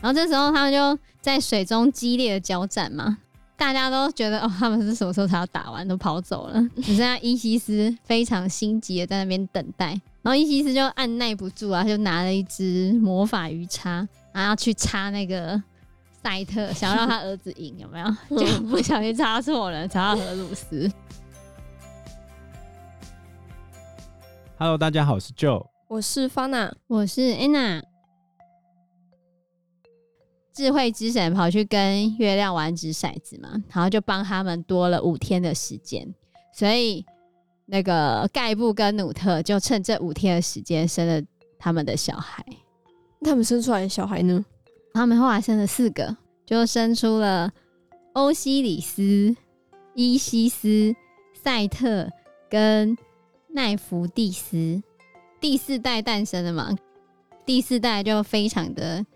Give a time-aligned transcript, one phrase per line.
[0.00, 3.16] 然后这时候他们就在水中激烈的交战嘛，
[3.56, 9.98] 大家都觉得哦，他们是什么时候才要打完，都跑走了，只剩下伊西斯非常心急的在那边等待。
[10.20, 15.62] 然后伊西斯就按耐不住啊，就拿了一支魔法鱼叉，然后去插那个
[16.22, 18.06] 赛特，想要让他儿子赢，有没有？
[18.36, 20.90] 就不小心插错了，插到荷鲁斯。
[24.56, 27.82] Hello，大家好，我是 Joe，我是 Fana，我是 Anna。
[30.54, 36.14] 智慧之神跑去跟月亮玩掷骰子嘛，然后就帮他们多了五天的时间，
[36.52, 37.04] 所以。
[37.66, 41.22] 那个盖布跟努特就趁这五天的时间生了
[41.58, 42.44] 他们的小孩。
[43.22, 44.44] 他们生出来的小孩呢？
[44.92, 46.14] 他们后来生了四个，
[46.44, 47.50] 就生出了
[48.12, 49.34] 欧西里斯、
[49.94, 50.94] 伊西斯、
[51.32, 52.06] 赛特
[52.50, 52.94] 跟
[53.54, 54.82] 奈芙蒂斯。
[55.40, 56.76] 第四代诞生了嘛？
[57.46, 59.06] 第四代就非常的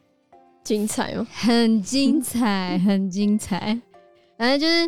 [0.62, 3.80] 精彩哦，很精彩，很精彩。
[4.36, 4.82] 反正就是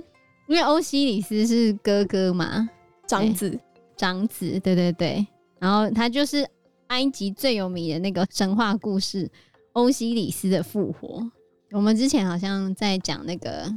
[0.47, 2.71] 因为欧西里斯是哥哥嘛。
[3.09, 3.59] 长子，
[3.97, 5.27] 长子，对对对，
[5.59, 6.49] 然后他就是
[6.87, 9.29] 埃及最有名的那个神话故事
[9.73, 11.29] 欧西里斯的复活。
[11.73, 13.69] 我们之前好像在讲那个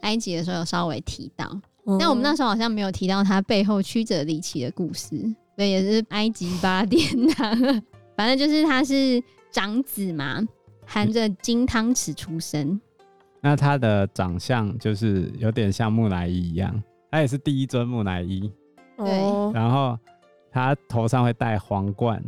[0.00, 5.16] 埃及的时候有稍微提到，嗯、但我们那时候好像没有提到他背后曲折离奇的故事。
[5.56, 7.00] 对，也是埃及八 点
[7.34, 7.82] 档，
[8.16, 10.42] 反正就是他是长子嘛，
[10.84, 12.80] 含着金汤匙出生。
[13.40, 18.50] 那他的长相就是有点像木乃伊一样，他也是第一尊木乃伊。
[18.96, 19.06] 对，
[19.52, 19.98] 然后
[20.50, 22.22] 他头上会戴皇冠。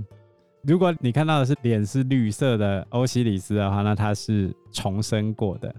[0.62, 5.74] 如果你看到的是脸是绿色的欧西里斯的话，那他是重生过的。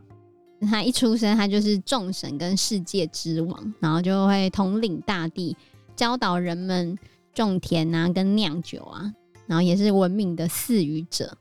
[0.61, 5.55] 他一出生，他就是众神跟世界之王，然后就会统领大地，
[5.95, 6.97] 教导人们
[7.33, 9.14] 种田啊，跟酿酒啊，
[9.45, 11.38] 然后也是文明的赐予者。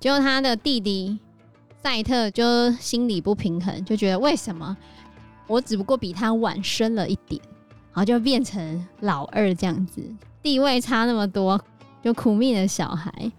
[0.00, 1.18] 结果他的弟弟
[1.82, 4.76] 赛特就心里不平衡，就觉得为什么
[5.46, 7.40] 我只不过比他晚生了一点。
[7.92, 10.02] 然后就变成老二这样子，
[10.42, 11.58] 地位差那么多，
[12.02, 13.32] 就苦命的小孩，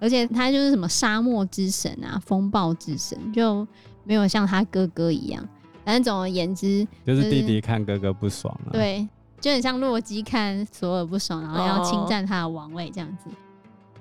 [0.00, 3.68] 而且他就是什么沙漠之神啊，风暴之神，就
[4.04, 5.46] 没有像他哥哥一样。
[5.84, 8.70] 反正总而言之，就是、就是弟弟看哥哥不爽啊。
[8.72, 9.08] 对，
[9.40, 13.30] 就很像洛基看索尔不爽，然后要侵占他的王位这样子。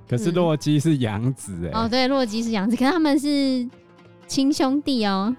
[0.08, 1.84] 可是洛基是养子哎、欸。
[1.84, 3.70] 哦，对，洛基是养子，可是他们是
[4.28, 5.36] 亲兄弟哦。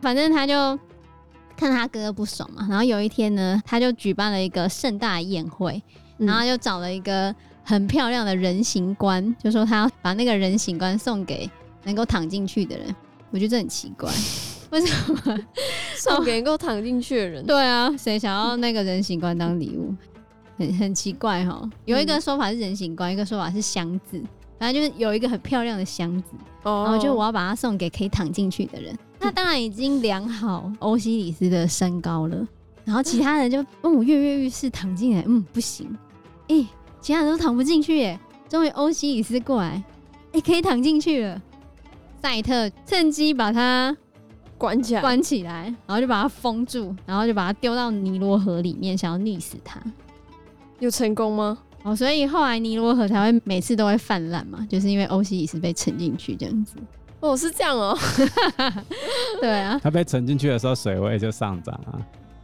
[0.00, 0.78] 反正他就。
[1.58, 5.82] 看他哥哥不爽嘛，然后有一天呢，他就举办了一个盛大的宴会，
[6.16, 7.34] 然后就找了一个
[7.64, 11.50] 很漂亮的人形棺，就说他要把那个人形棺送给
[11.82, 12.94] 能够躺进去的人。
[13.30, 14.10] 我觉得这很奇怪，
[14.70, 15.38] 为什么
[15.96, 17.44] 送给能够躺进去的人？
[17.44, 19.94] 对啊，谁想要那个人形棺当礼物？
[20.56, 21.62] 很很奇怪哈。
[21.84, 24.20] 有一个说法是人形棺，一个说法是箱子，
[24.58, 26.30] 反正就是有一个很漂亮的箱子，
[26.64, 28.96] 然后就我要把它送给可以躺进去的人。
[29.20, 32.46] 那当然已经量好欧西里斯的身高了，
[32.84, 35.88] 然后其他人就嗯跃跃欲试躺进来，嗯不行，
[36.48, 36.68] 哎、欸，
[37.00, 38.18] 其他人都躺不进去耶。
[38.48, 39.84] 终于欧西里斯过来，
[40.32, 41.42] 哎、欸，可以躺进去了。
[42.22, 43.96] 赛特趁机把他
[44.56, 49.80] 关起来，关起来，然后就把他封住，然后就把他丢到尼罗河里面，想要溺死他。
[50.80, 51.58] 有成功吗？
[51.84, 56.74] 哦，所以后来尼罗河才会每次都会泛滥嘛，就是因为欧西里斯被沉进去这样子。
[57.20, 57.96] 哦，是这样哦。
[59.40, 61.98] 对啊，他被沉进去的时候，水位就上涨啊。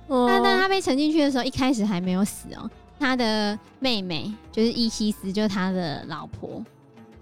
[0.07, 2.71] 哦，但但他被沉进去的时候，一开始还没有死哦。
[2.99, 6.65] 他的妹妹就是伊西斯，就是他的老婆，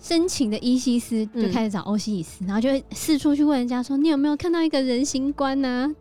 [0.03, 5.95] 深情的伊西斯就开始找欧西里斯，嗯、然后就四处去问人家说：“你有没有看到一个人形棺呢、啊？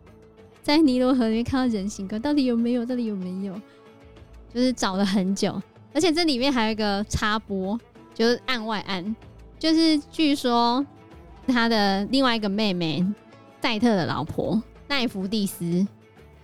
[0.62, 2.84] 在尼罗河里面看到人形棺，到底有没有？
[2.84, 3.54] 到底有没有？”
[4.52, 5.58] 就是找了很久，
[5.94, 7.78] 而且这里面还有一个插播，
[8.12, 9.16] 就是案外案，
[9.58, 10.84] 就是据说。
[11.44, 13.04] 他的另外一个妹妹
[13.60, 15.84] 赛特的老婆奈芙蒂斯，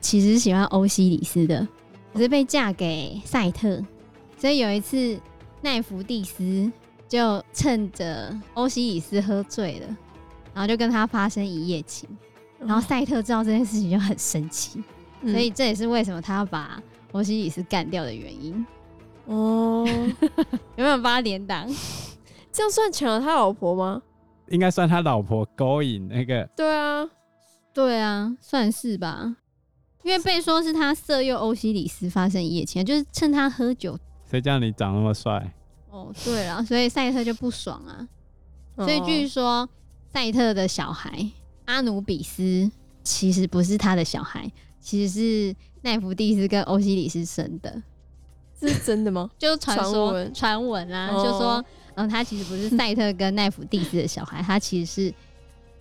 [0.01, 1.67] 其实喜欢欧西里斯的，
[2.13, 3.81] 可是被嫁给赛特。
[4.37, 5.17] 所以有一次，
[5.61, 6.69] 奈芙蒂斯
[7.09, 9.87] 就趁着欧西里斯喝醉了，
[10.55, 12.09] 然后就跟他发生一夜情。
[12.61, 14.83] 然后赛特知道这件事情就很生气，
[15.23, 16.83] 嗯、所以这也是为什么他要把
[17.13, 18.67] 欧西里斯干掉的原因。
[19.27, 19.87] 哦，
[20.77, 21.67] 有没有八点档？
[22.53, 24.03] 这样算抢了他老婆吗？
[24.49, 27.09] 应该算他老婆勾引那个，对啊，
[27.73, 29.37] 对啊，算是吧。
[30.03, 33.99] 因为被说是他色诱欧西里斯发生一夜情，就是趁他喝酒。
[34.29, 35.53] 谁叫你长那么帅？
[35.91, 38.09] 哦，对了，所以赛特就不爽啊。
[38.77, 39.69] 所以据说
[40.13, 41.29] 赛特的小孩
[41.65, 42.71] 阿努比斯
[43.03, 44.51] 其实不是他的小孩，
[44.81, 47.83] 其实是奈弗蒂斯跟欧西里斯生的。
[48.61, 49.31] 这是真的吗？
[49.39, 51.65] 就传说传闻传闻啊，哦就说
[51.95, 55.15] 嗯，他其实不是赛特跟奈弗蒂斯的小孩，他其实是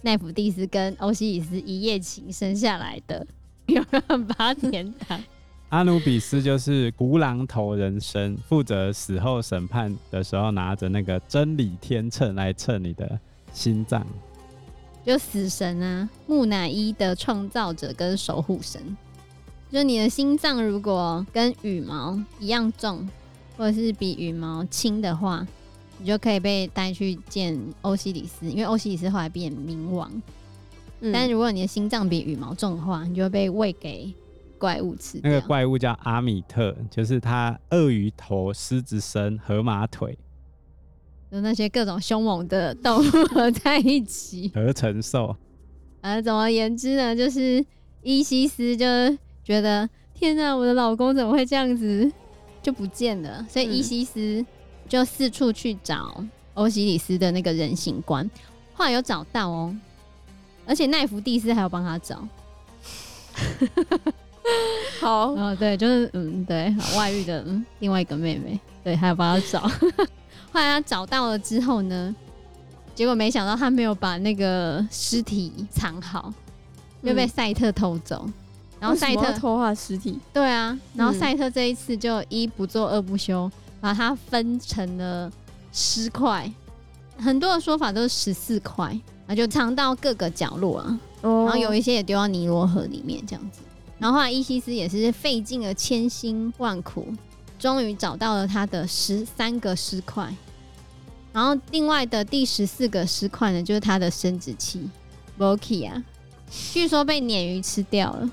[0.02, 3.26] 奈弗蒂斯跟欧西里斯一夜情生下来的，
[3.68, 5.24] 有没有很八点档？
[5.70, 13.20] 阿努比斯就是孤狼头人身，负责死后审判的时候拿着那个真理天秤来称你的
[13.52, 14.06] 心脏。
[15.06, 18.82] 就死神啊，木乃伊的创造者跟守护神。
[19.70, 23.06] 就你的心脏如果跟羽毛一样重，
[23.58, 25.46] 或者是比羽毛轻的话，
[25.98, 30.10] 你就可以被带去见欧西里斯，因为欧西里斯后来变冥王。
[31.02, 34.14] 嗯、但如果你的心脏比羽毛重的话，你就会被喂给
[34.58, 35.30] 怪物吃掉。
[35.30, 40.18] 那个怪物叫阿米特，就是它鳄鱼头、狮子身、河马腿，
[41.30, 44.52] 有那些各种凶猛的动物 合在一起。
[44.54, 45.36] 合成兽。
[46.02, 47.66] 呃，总而言之呢，就是
[48.02, 48.86] 伊西斯就
[49.44, 52.12] 觉得天哪、啊，我的老公怎么会这样子
[52.62, 53.46] 就不见了？
[53.50, 54.46] 所以伊西斯
[54.88, 58.30] 就四处去找欧西里斯的那个人形棺，
[58.74, 60.30] 后来有找到哦、喔，
[60.66, 62.28] 而且奈弗蒂斯还有帮他找。
[65.00, 69.62] 好，哦，对，就是嗯，对，外遇的嗯，另外一个妹妹，对，还有帮他找。
[70.52, 72.16] 后来她找到了之后呢，
[72.96, 76.34] 结果没想到她没有把那个尸体藏好，
[77.02, 78.24] 又被赛特偷走。
[78.26, 78.34] 嗯、
[78.80, 83.52] 然后赛特偷他尸体，对啊，然后赛特这一次就一不做二不休，
[83.82, 85.32] 把它分成了
[85.72, 86.52] 十块，
[87.18, 91.00] 很多的说法都是十四块，啊就藏到各个角落啊。
[91.22, 93.62] 哦、然后有一些也丢到尼罗河里面，这样子。
[94.00, 97.08] 然后后来伊西斯也是费尽了千辛万苦，
[97.58, 100.34] 终于找到了他的十三个尸块。
[101.34, 104.90] 然后另外的第十四个尸块呢，就是他的生殖器
[105.38, 106.04] Boki 啊，
[106.72, 108.30] 据说被鲶鱼吃掉了。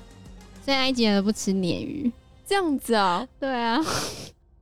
[0.63, 2.11] 所以埃及人不吃鲶鱼，
[2.43, 3.27] 这样子啊？
[3.39, 3.79] 对啊，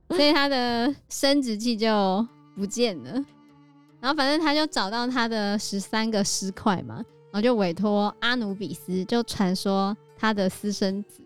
[0.08, 3.12] 所以他的生殖器就不见了。
[4.00, 9.96] 然后反正他就找到他的十三个尸块嘛，然后就委托阿努比斯，就传说。
[10.16, 11.22] 他的私生子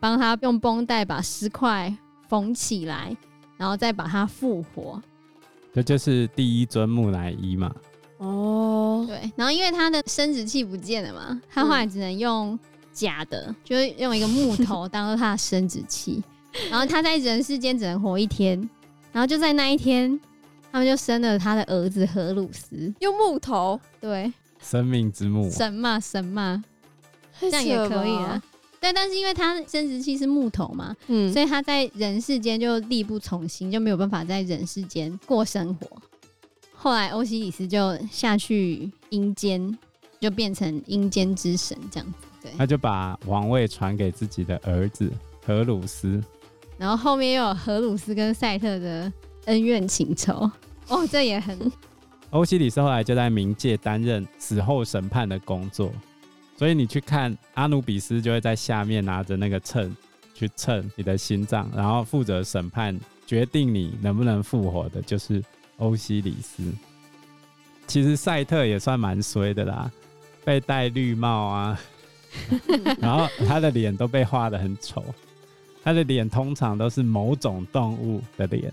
[0.00, 1.92] 帮他用绷带把尸块
[2.28, 3.16] 缝起来，
[3.56, 5.02] 然后再把它复活。
[5.72, 7.74] 这就是第一尊木乃伊嘛。
[8.18, 9.30] 哦，对。
[9.36, 12.58] 然后因为他的生殖器不见了嘛，他后来只能用
[12.92, 16.22] 假的，嗯、就是用一个木头当做他的生殖器。
[16.70, 18.58] 然后他在人世间只能活一天，
[19.12, 20.18] 然后就在那一天，
[20.72, 22.92] 他们就生了他的儿子荷鲁斯。
[23.00, 23.78] 用木头？
[24.00, 25.48] 对，生命之木。
[25.50, 26.64] 神嘛，神嘛。
[27.40, 28.42] 这样也可以啊，
[28.80, 35.86] 对，但是因为他生殖器是木头嘛，嗯，所以他在人世间就力不从心，就没有办法在人世间过生活。
[36.72, 39.76] 后来欧西里斯就下去阴间，
[40.20, 42.28] 就变成阴间之神这样子。
[42.40, 45.10] 对，他就把王位传给自己的儿子
[45.44, 46.22] 荷鲁斯，
[46.76, 49.12] 然后后面又有荷鲁斯跟赛特的
[49.46, 50.48] 恩怨情仇。
[50.86, 51.58] 哦，这也很。
[52.30, 55.90] 欧西里斯后来就在冥界担任死后审判的工作。
[56.58, 59.96] 所以你去看阿努比斯，就会在下面拿着那个秤
[60.34, 65.40] 去称你的心脏，然后负责审判，决定你能不能复活的，就是
[65.76, 66.64] 欧西里斯。
[67.86, 69.88] 其实赛特也算蛮衰的啦，
[70.44, 71.80] 被戴绿帽啊，
[72.98, 75.04] 然后他的脸都被画得很丑，
[75.84, 78.68] 他的脸通常都是某种动物的脸。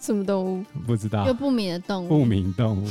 [0.00, 0.64] 什么动物？
[0.86, 1.26] 不知道。
[1.26, 2.08] 就不明的动物。
[2.08, 2.88] 不明动物。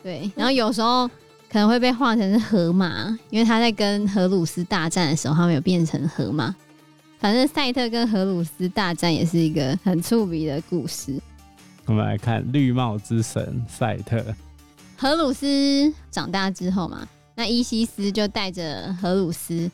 [0.00, 1.10] 对，然后有时候。
[1.54, 6.52] 可能会被画成是河马，因为他在跟荷鲁斯大战的时候，他们有变成河马。
[7.16, 11.16] 反正赛特跟荷鲁斯大战也是一个很触笔的故事。
[11.86, 14.20] 我们来看绿帽之神赛特。
[14.96, 17.06] 荷鲁斯长大之后嘛，
[17.36, 19.70] 那伊西斯就带着荷鲁斯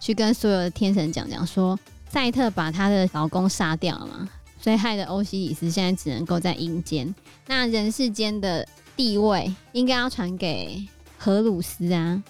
[0.00, 4.28] 去跟所有的天神讲讲，说赛特把他的老公杀掉了嘛，
[4.60, 7.14] 所以害得欧西里斯现在只能够在阴间，
[7.46, 10.84] 那人世间的地位应该要传给。
[11.22, 12.20] 荷鲁斯啊，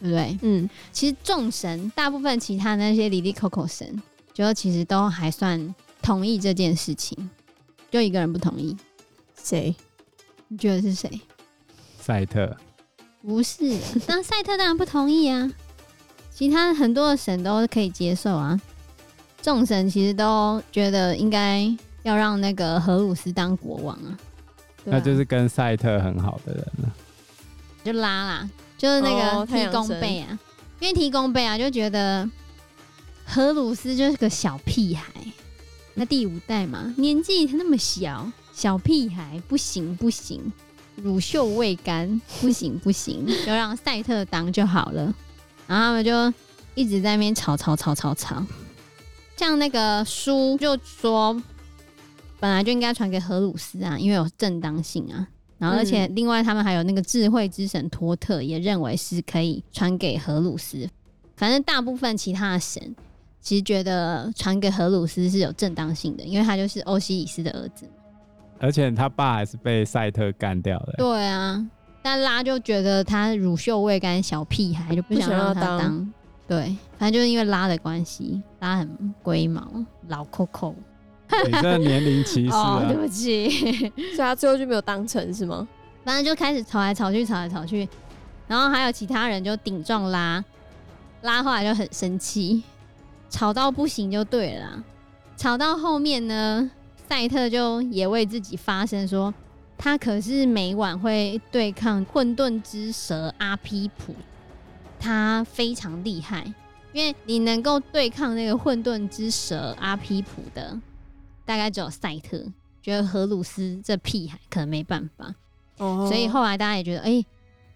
[0.00, 0.38] 对不对？
[0.42, 5.72] 嗯，其实众神大部分其他那些里里口口神，就其实都还算
[6.02, 7.30] 同意这件事情，
[7.92, 8.76] 就一个人不同意，
[9.40, 9.74] 谁？
[10.48, 11.20] 你觉得是谁？
[12.00, 12.56] 赛特？
[13.22, 15.50] 不是， 那赛特当然不同意啊。
[16.30, 18.60] 其他很多的神都可以接受啊。
[19.40, 21.64] 众神其实都觉得应该
[22.02, 24.10] 要让那个荷鲁斯当国王啊。
[24.10, 24.18] 啊
[24.84, 26.94] 那就是跟赛特很好的人了。
[27.84, 30.38] 就拉啦，就是那个提供背啊，
[30.80, 32.28] 因为提供背啊就觉得
[33.26, 35.12] 荷鲁斯就是个小屁孩，
[35.92, 40.52] 那第五代嘛，年纪那么小，小屁孩不行不行，
[40.96, 45.14] 乳臭未干，不行不行， 就让赛特当就好了。
[45.66, 46.32] 然后他们就
[46.74, 48.44] 一直在那边吵吵吵吵吵，
[49.36, 51.40] 像那个书就说
[52.40, 55.28] 本来就应该传给荷鲁斯啊，因为有正当性啊。
[55.64, 60.86] 然后，而且另外他们还有那个智慧之神托特也认为是可以传给荷鲁斯。
[61.36, 62.94] 反正大部分其他的神
[63.40, 67.86] 其实觉得传给荷鲁斯是有正当性的，因为他就是欧西里斯的儿子。
[68.60, 70.94] 而且他爸还是被赛特干掉的。
[70.98, 71.66] 对啊，
[72.02, 75.78] 但拉就觉得他乳臭未干小屁孩，就不想让他当。
[75.78, 76.12] 当
[76.46, 79.66] 对，反正就是因为拉的关系，拉很龟毛，
[80.08, 80.74] 老扣扣。
[81.46, 82.82] 你这年龄歧视啊！
[82.82, 83.48] 哦，对不起。
[84.14, 85.66] 所以他最后就没有当成是吗？
[86.04, 87.88] 反正就开始吵来吵去，吵来吵去，
[88.46, 90.44] 然后还有其他人就顶撞拉，
[91.22, 92.62] 拉后来就很生气，
[93.30, 94.84] 吵到不行就对了啦。
[95.36, 96.70] 吵到后面呢，
[97.08, 99.32] 赛特就也为自己发声，说
[99.78, 104.14] 他可是每晚会对抗混沌之蛇阿皮普，
[105.00, 106.44] 他非常厉害，
[106.92, 110.78] 因为你能够对抗那个混沌之蛇阿皮普的。
[111.44, 112.42] 大概只有赛特
[112.82, 115.34] 觉得荷鲁斯这屁孩可能没办法
[115.78, 116.08] ，oh.
[116.08, 117.26] 所以后来大家也觉得，哎、欸，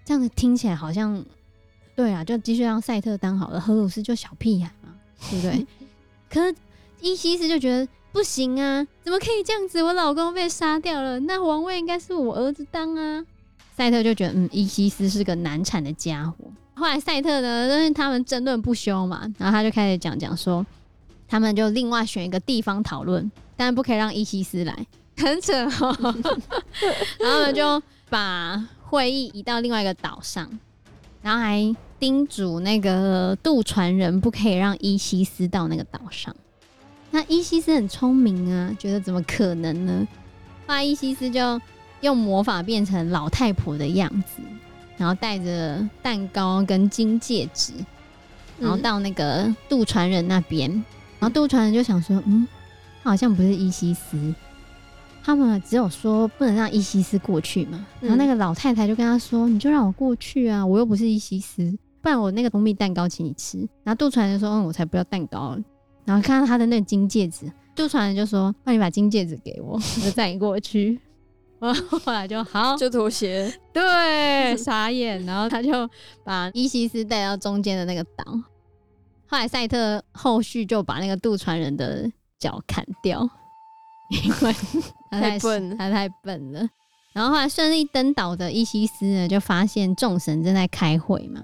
[0.04, 1.24] 这样子听起来好像
[1.96, 4.94] 对啊，就继续让赛特当好了，荷鲁斯就小屁孩嘛，
[5.30, 5.66] 对不对？
[6.30, 6.54] 可是
[7.00, 9.82] 伊西斯就觉得不行啊，怎么可以这样子？
[9.82, 13.24] 我老公被杀掉了，那王位应该是我儿子当啊。
[13.74, 16.36] 赛特就觉得，嗯，伊西斯是个难产的家伙。
[16.74, 20.64] 后来赛特呢，因为他们争论不休嘛，然后他就开始讲讲说，
[21.26, 23.30] 他们就另外选一个地方讨论。
[23.58, 24.86] 但不可以让伊西斯来，
[25.18, 26.14] 很扯哦。
[27.18, 30.48] 然后呢，就把会议移到另外一个岛上，
[31.20, 36.34] 然后还叮嘱那个渡船人不可以让伊西斯到那个岛上。
[37.10, 40.06] 那伊西斯很聪明啊，觉得怎么可能呢？
[40.68, 41.60] 后来伊西斯就
[42.02, 44.40] 用魔法变成老太婆的样子，
[44.96, 47.72] 然后带着蛋糕跟金戒指，
[48.60, 50.70] 然后到那个渡船人那边，
[51.18, 52.46] 然后渡船人就想说，嗯。
[53.08, 54.34] 好像不是伊西斯，
[55.24, 57.86] 他们只有说不能让伊西斯过去嘛。
[58.00, 65.58] 然后那个老太太就跟他说：“你就让我过去啊，我又不是伊西斯，不然我那个蜂蜜蛋糕请你吃。”然后渡船人就说：“嗯，我才不要蛋糕。”
[66.04, 71.00] 然后看到他的那个金戒指，渡船人就说：“那你把金戒指给我， 我就带你过去。”
[71.58, 73.82] 后来就好，就妥协，对，
[74.56, 75.20] 傻眼。
[75.26, 75.90] 然后他就
[76.22, 78.24] 把伊西斯带到中间的那个岛。
[79.26, 82.08] 后来赛特后续就把那个渡船人的。
[82.38, 83.28] 脚砍掉，
[84.08, 84.54] 因为
[85.10, 86.68] 他太，太笨，他太笨了。
[87.12, 91.42] 然后后来顺利登岛的伊西斯呢，就发现众神正在开会嘛，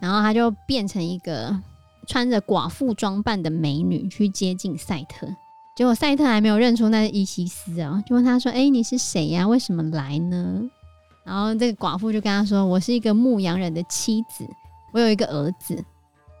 [0.00, 1.58] 然后他就变成一个
[2.06, 5.26] 穿着寡妇装扮的美女去接近赛特。
[5.74, 9.48] 结果赛特还没有认出那是伊西斯啊，就问他说：“哎、欸，你是谁呀？
[9.48, 10.60] 为什么来呢？”
[11.24, 14.46] 然后这个寡妇就跟他说：“我是一个牧羊人的妻子，
[14.92, 15.82] 我有一个儿子，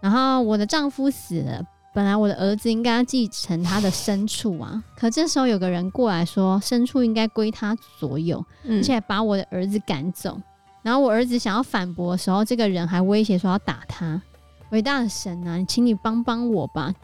[0.02, 10.40] 然后我的丈夫死了。”本来我的儿子应该要继承他的牲畜啊，可这时候有个人过来说，牲畜应该归他所有，嗯、而且把我的儿子赶走。
[10.82, 14.20] 然后我儿子想要反驳的时候，这个人还威胁说要打他。
[14.70, 16.94] 伟大的神啊，请你帮帮我吧，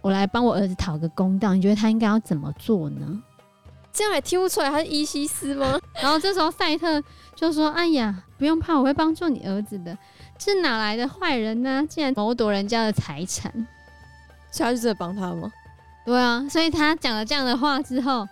[0.00, 1.54] 我来帮我儿子讨个公道。
[1.54, 3.22] 你觉得他应该要怎么做呢？
[3.92, 5.78] 这样也听不出来他是伊西斯吗？
[5.94, 7.00] 然后这时候赛特
[7.36, 9.96] 就说：“哎呀，不用怕，我会帮助你儿子的。
[10.36, 11.86] 这哪来的坏人呢？
[11.88, 13.52] 竟然谋夺人家的财产！”
[14.52, 15.50] 下次在帮他吗？
[16.04, 18.26] 对啊，所以他讲了这样的话之后，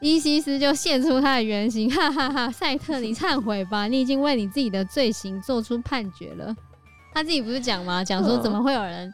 [0.00, 2.50] 伊西斯就现出他的原形， 哈哈哈！
[2.50, 6.54] 赛特，你忏悔吧，你已经为你自己的罪行做出判决了。
[7.14, 8.02] 他自己不是讲吗？
[8.02, 9.12] 讲说怎么会有人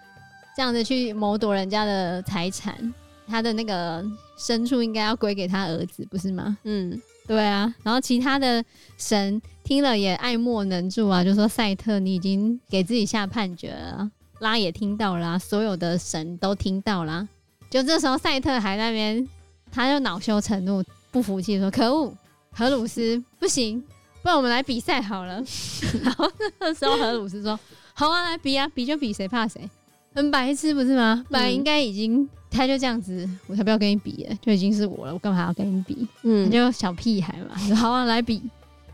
[0.56, 2.94] 这样子去谋夺人家的财产？
[3.26, 4.02] 他的那个
[4.38, 6.56] 牲畜应该要归给他儿子，不是吗？
[6.64, 7.74] 嗯，对啊。
[7.82, 8.64] 然后其他的
[8.96, 14.10] 神听了也爱莫能助啊，就说赛特，你已经给自己下判决了。
[14.40, 17.26] 拉也听到啦、啊，所有的神都听到啦。
[17.70, 19.28] 就这时候，赛特还在那边，
[19.70, 22.12] 他就恼羞成怒，不服气说：“可恶，
[22.50, 23.78] 荷鲁斯，不行，
[24.22, 25.42] 不然我们来比赛好了。
[26.02, 27.58] ”然后那时候荷鲁斯说
[27.92, 29.68] ：“好啊，来比啊，比就比，谁怕谁？
[30.14, 31.24] 很白痴不是吗？
[31.28, 36.08] 本来应该已经，他就这样子，我才不要跟你比了，就已经是我了，我干嘛还要跟你比？
[36.22, 38.42] 嗯，就小屁孩嘛，说 好啊，来比，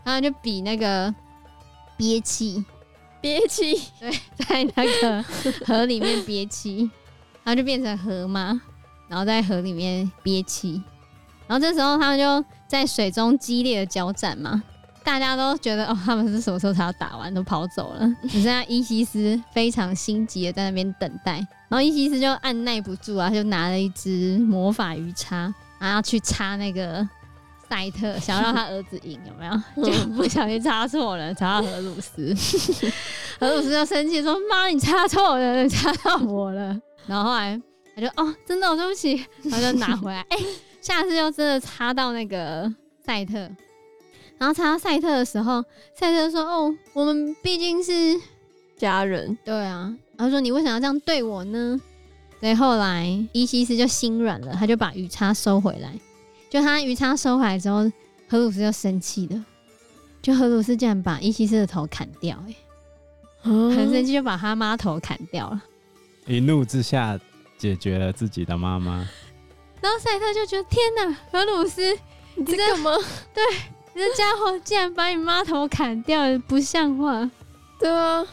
[0.03, 1.13] 然后就比那个
[1.95, 2.63] 憋气。”
[3.25, 5.23] 憋气，对，在那个
[5.65, 6.87] 河里面憋气，
[7.43, 8.61] 然后就变成河嘛，
[9.07, 10.79] 然后在河里面憋气，
[11.47, 14.61] 然后这时候他们就在水中激烈的交战嘛，
[15.03, 27.09] 大家都觉得哦，他们是什么时候才要打完，都跑走了，只剩下伊西斯非常心急的在那边等待，然后伊西斯就按耐不住啊，他就拿了一支魔法鱼叉，然后去插那个。
[27.67, 29.89] 赛特想要让他儿子赢，有没有？
[29.89, 32.33] 就不小心插错了，插到荷鲁斯。
[33.39, 37.59] 荷鲁斯就生气说：“妈，你插错了，你 插到我了。”然后后来
[37.95, 40.21] 他就哦，真的，对不起， 然后就拿回来。
[40.29, 40.45] 哎、欸，
[40.81, 42.71] 下次就真的插到那个
[43.05, 43.37] 赛特，
[44.37, 45.63] 然后插到赛特的时候，
[45.95, 48.19] 赛特说：“哦，我们毕竟是
[48.77, 51.79] 家人。”对啊，然后说：“你为什么要这样对我呢？”
[52.39, 55.93] 所以后来伊西斯就心软了，他就把鱼叉收回来。
[56.55, 57.79] 就他鱼叉收回来之后，
[58.29, 59.45] 荷鲁斯就生气了。
[60.21, 62.55] 就荷鲁斯竟然把伊西斯的头砍掉，欸，
[63.43, 65.61] 哎，很生气，就把他妈头砍掉了。
[66.25, 67.19] 一怒之下
[67.57, 69.05] 解决了自己的妈妈。
[69.81, 71.93] 然后赛特就觉得天哪，荷鲁斯，
[72.35, 72.91] 你在干嘛？
[73.35, 73.43] 对，
[73.93, 77.29] 你这家伙竟然把你妈头砍掉，不像话。
[77.77, 78.25] 对啊，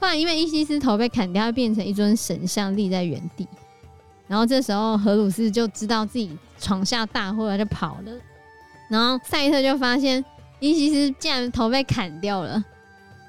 [0.00, 3.46] 后来因为伊西斯头被砍掉，变成一尊神像立在原地。
[4.26, 8.12] 然后这时候荷鲁斯就知道自己闯下大祸了，就跑了。
[8.88, 10.24] 然后赛特就发现
[10.60, 12.64] 伊西斯竟然头被砍掉了，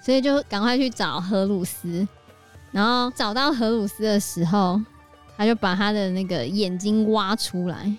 [0.02, 2.08] 所以就赶快去找荷鲁斯。
[2.72, 4.80] 然后找到荷鲁斯的时候。
[5.36, 7.92] 他就把他的那个眼睛挖出来，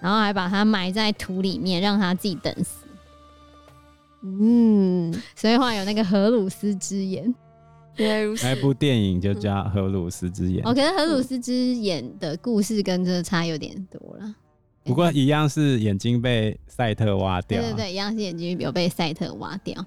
[0.00, 2.86] 然后还把他埋在土里面，让他自己等死。
[4.22, 7.32] 嗯，所以后来有那个荷鲁斯之眼。
[7.96, 8.46] 原来如此。
[8.46, 10.64] 那部电影就叫《荷鲁斯之眼》。
[10.68, 14.34] 哦，可是荷鲁斯之眼的故事跟这差有点多了。
[14.84, 17.60] 不过一样是眼睛被赛特挖掉。
[17.60, 19.84] 对对对，一样是眼睛有被赛特挖掉。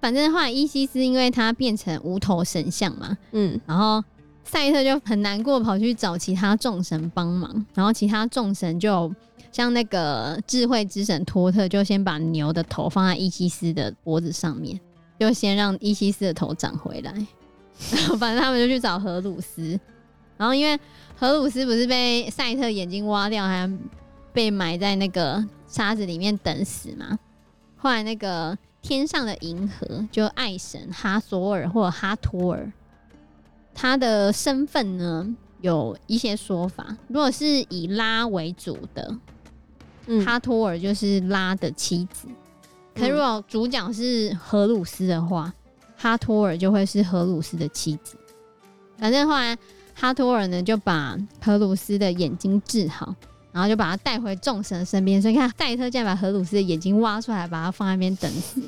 [0.00, 4.04] 反正后来伊西斯因为他变成无头神像嘛，嗯，然后。
[4.48, 9.12] 赛特就很难过，跑去找其他众神帮忙，然后其他众神就
[9.50, 14.78] 像那个智慧之神托特，就先把牛的头放在伊西斯的脖子上面，
[15.18, 17.12] 就先让伊西斯的头长回来。
[17.90, 19.76] 然 后反正他们就去找荷鲁斯，
[20.36, 20.78] 然后因为
[21.16, 23.68] 荷鲁斯不是被赛特眼睛挖掉，还
[24.36, 27.18] 被埋在那个沙子里面等死嘛。
[27.78, 32.70] 后来那个天上的银河，就爱神哈索尔或者哈托尔。
[33.74, 36.94] 他的身份呢，有一些说法。
[37.08, 39.16] 如果是以拉为主的，
[40.04, 42.28] 嗯、哈托尔就是拉的妻子。
[42.94, 45.50] 可如果主角是荷鲁斯的话，
[45.96, 48.18] 哈托尔就会是荷鲁斯的妻子。
[48.98, 49.56] 反正后来
[49.94, 53.14] 哈托尔呢，就把荷鲁斯的眼睛治好，
[53.56, 55.20] 然后就把他带回众神身边。
[55.20, 58.60] 所以你看，赛特竟然把荷鲁斯的眼睛挖出来，把他放在那边等死。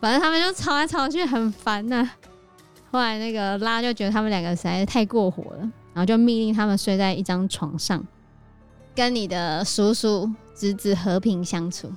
[0.00, 2.12] 反正他们就吵来吵去，很烦呐、啊。
[2.90, 5.60] 后来那个拉就觉得他们两个实在是太过火了，
[5.94, 8.04] 然后就命令他们睡在一张床上，
[8.96, 11.88] 跟你的叔叔侄子和平相处。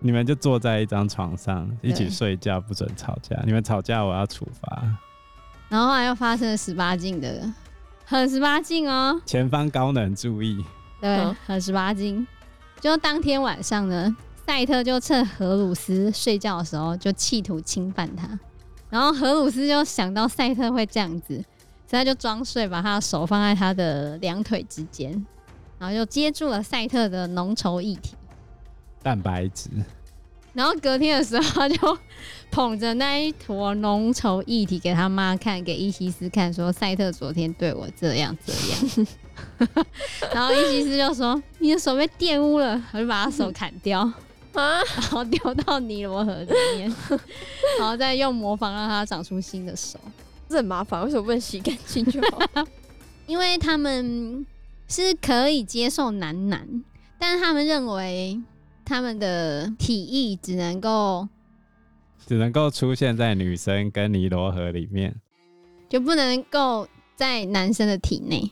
[0.00, 3.40] 你们就坐在一张床上一起睡觉，不准吵架。
[3.46, 4.82] 你们吵架，我要处罚。
[5.68, 7.52] 然后后来又发生了十八禁的，
[8.06, 9.20] 很十八禁哦。
[9.24, 10.64] 前方高能注意。
[11.00, 12.26] 对，很十八斤。
[12.80, 18.38] 就当天晚上呢，赛特就趁荷鲁斯睡觉的时候，就企图侵犯他。
[18.88, 21.34] 然后荷鲁斯就想到赛特会这样子，
[21.86, 25.10] 所以他就装睡，把他的手放在他的两腿之间，
[25.78, 28.14] 然后就接住了赛特的浓稠液体——
[29.02, 29.70] 蛋白质。
[30.52, 31.98] 然后隔天的时候，他就
[32.50, 39.06] 捧着那一坨浓稠液体给他妈看，给伊西斯看，说赛特昨天对我这样这样。
[40.32, 44.00] 然后伊西斯就说：“你的手被玷污了。”我就把他手砍掉。
[44.52, 44.82] 啊！
[44.96, 46.92] 然后丢到尼罗河里面，
[47.78, 49.96] 然后再用魔法让他长出新的手，
[50.48, 51.04] 这很麻烦。
[51.04, 52.66] 为什么不能洗干净就好？
[53.28, 54.44] 因为他们
[54.88, 56.82] 是可以接受男男，
[57.16, 58.42] 但是他们认为
[58.84, 61.28] 他们的体液只能够
[62.26, 65.14] 只能够出现在女生跟尼罗河里面，
[65.88, 68.50] 就不能够在男生的体内。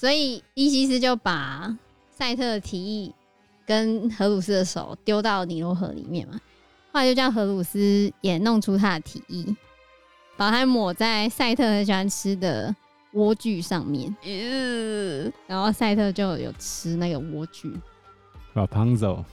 [0.00, 1.76] 所以伊西斯就把
[2.08, 3.12] 赛特的提议。
[3.66, 6.40] 跟荷鲁斯的手丢到尼罗河里面嘛，
[6.92, 9.54] 后来就叫荷鲁斯也弄出他的提议，
[10.36, 12.74] 把它抹在赛特很喜欢吃的
[13.14, 17.72] 莴苣上面，嗯，然后赛特就有吃那个莴苣。
[18.52, 19.24] 把胖走。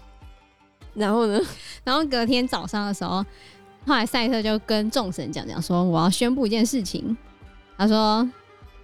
[0.94, 1.40] 然后呢？
[1.84, 3.26] 然后隔天早上的时候，
[3.88, 7.18] 后来赛特就跟众神讲讲说：“我要宣布一件事情。”
[7.76, 8.30] 他说：“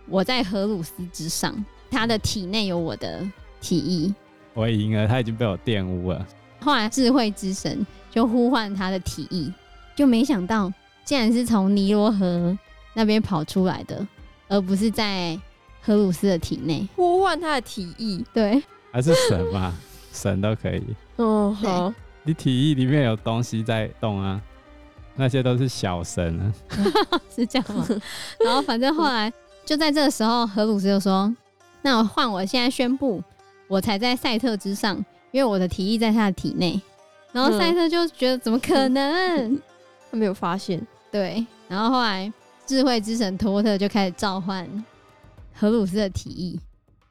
[0.10, 1.54] 我在荷鲁斯之上，
[1.94, 3.26] 他的体内有我的
[3.62, 4.14] 体液。”
[4.54, 6.28] 我赢了，他已经被我玷污了。
[6.60, 9.52] 后来智慧之神就呼唤他的体液，
[9.96, 10.72] 就没想到
[11.06, 12.58] 竟然是从尼罗河
[12.94, 14.06] 那边跑出来的，
[14.48, 15.40] 而不是在
[15.82, 16.88] 荷鲁斯的体内。
[16.96, 19.74] 呼唤他的体液，对，还是神嘛？
[20.14, 20.84] 神都可以。
[21.16, 24.40] 哦，好，你体液里面有东西在动啊，
[25.16, 27.86] 那些都是小神啊， 是这样吗？
[28.46, 29.34] 然后反正后来
[29.66, 31.34] 就在这个时候，荷鲁斯就说
[31.84, 33.24] ：“那我换我现在宣布。”
[33.70, 34.98] 我才在赛特之上，
[35.32, 36.80] 因为我的体液在他的体内。
[37.32, 39.60] 然后赛特就觉得怎么可能？
[40.12, 40.86] 他没有发现。
[41.10, 41.44] 对。
[41.68, 42.32] 然后后来
[42.68, 44.68] 智慧之神托特就开始召唤
[45.54, 46.60] 荷鲁斯的体液，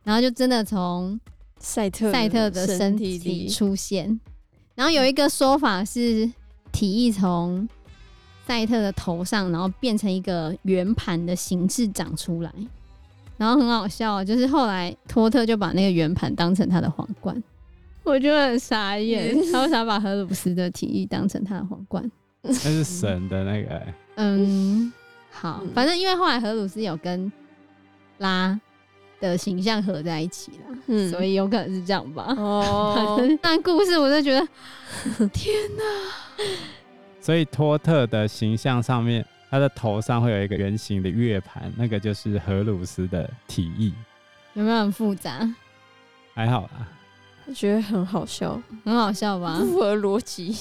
[0.05, 1.19] 然后就真的从
[1.59, 4.21] 赛特赛特的身体里出现。
[4.77, 6.31] 然后有一个说法是，
[6.71, 7.69] 体液从
[8.47, 12.53] 赛特的头上，然后变成一个圆盘的形式长出来。
[13.43, 17.43] 然后很好笑，就是后来托特就把那个圆盘当成他的皇冠，
[18.05, 19.35] 我就很傻眼。
[19.51, 22.09] 他为啥把荷鲁斯的体育当成他的皇冠？
[22.43, 23.95] 那是神的那个、欸。
[24.15, 24.93] 嗯，
[25.33, 27.33] 好，反正因为后来荷鲁斯有跟
[28.19, 28.57] 拉
[29.21, 32.33] 的形象合在一起了，嗯，所以有可能是这样吧。
[32.39, 34.47] 哦， 但故事我就觉得，
[35.35, 36.45] 天哪！
[37.21, 43.93] 所以托特的形象上面，他的头上会有一个圆形的月盘，那个就是荷鲁斯的体意。
[44.55, 45.47] 有没有很复杂？
[46.33, 46.89] 还好啦，
[47.47, 49.59] 我觉得很好笑，很好笑吧？
[49.61, 50.57] 不符合逻辑，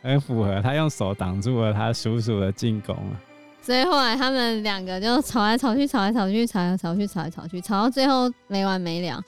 [0.00, 0.62] 很符合。
[0.62, 3.20] 他用手挡住了他叔叔的进攻啊。
[3.60, 9.20] 所以后来他们两个就吵来吵去，吵来吵去，吵来吵去，吵来吵去，吵到最后没完没了。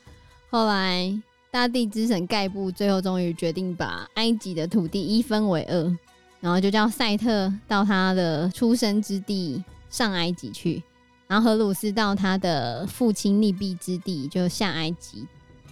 [0.48, 1.12] 后来
[1.50, 5.98] 大地之神盖布最后终于决定把埃及的土地一分为二，
[6.40, 10.83] 然后就叫赛特到他的出生之地上埃及去，
[11.27, 15.27] 然后荷鲁斯到他的父亲利弊之地就下埃及，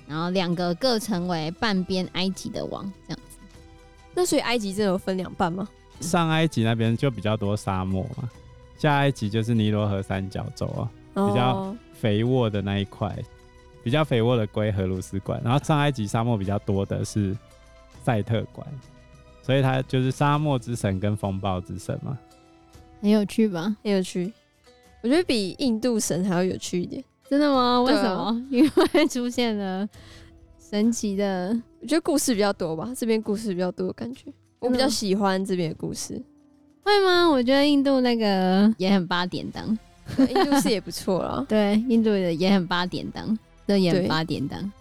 [0.06, 3.38] 然后两个各成为半边埃及的王，这样子。
[4.14, 5.68] 那所以埃及真的有分两半吗？
[6.00, 8.28] 上埃及那边就比较多沙漠嘛。
[8.78, 13.16] 下埃及就是尼罗河三角洲啊，比较肥沃的那一块，
[13.82, 17.34] 比较肥沃的归荷鲁斯管，然后上埃及沙漠比较多的是
[18.04, 18.66] 赛特管，
[19.46, 22.18] 所以他就是沙漠之神跟风暴之神嘛，
[23.00, 23.76] 很有趣吧？
[23.84, 24.32] 很有趣，
[25.04, 27.04] 我觉得比印度神还要有趣一点。
[27.30, 27.80] 真的吗？
[27.82, 28.24] 为什么？
[28.24, 29.88] 啊、因为出现了
[30.58, 36.20] 神奇的，我觉得故事比较多吧，这边故事比较多的感觉，我比较喜欢这边的故事。
[36.82, 37.30] 会吗？
[37.30, 39.78] 我觉得印度那个也很八点档，
[40.18, 41.46] 印度是也不错啦。
[41.48, 44.72] 对，印度的也很八点档，这也很八点档。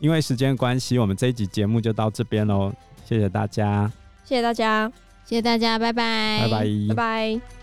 [0.00, 2.72] 因为时间关系，我们这一集节目就到这边喽。
[3.10, 3.90] 谢谢大家，
[4.24, 4.88] 谢谢大家，
[5.24, 7.59] 谢谢大家，拜拜，拜拜，拜拜。